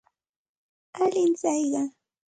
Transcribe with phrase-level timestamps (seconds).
[1.01, 1.83] Alin tsayqa.